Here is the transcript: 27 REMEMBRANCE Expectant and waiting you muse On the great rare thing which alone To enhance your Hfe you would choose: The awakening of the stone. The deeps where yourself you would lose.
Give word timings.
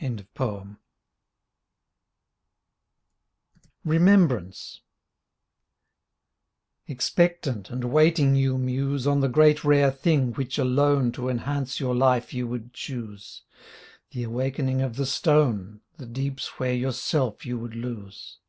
27 0.00 0.76
REMEMBRANCE 3.86 4.82
Expectant 6.86 7.70
and 7.70 7.84
waiting 7.90 8.36
you 8.36 8.58
muse 8.58 9.06
On 9.06 9.20
the 9.20 9.30
great 9.30 9.64
rare 9.64 9.90
thing 9.90 10.34
which 10.34 10.58
alone 10.58 11.10
To 11.12 11.30
enhance 11.30 11.80
your 11.80 11.94
Hfe 11.94 12.34
you 12.34 12.46
would 12.46 12.74
choose: 12.74 13.44
The 14.10 14.24
awakening 14.24 14.82
of 14.82 14.96
the 14.96 15.06
stone. 15.06 15.80
The 15.96 16.04
deeps 16.04 16.58
where 16.60 16.74
yourself 16.74 17.46
you 17.46 17.58
would 17.58 17.74
lose. 17.74 18.40